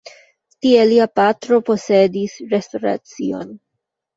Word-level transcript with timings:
Tie 0.65 0.85
lia 0.91 1.05
patro 1.19 1.59
posedis 1.67 2.41
restoracion. 2.55 3.57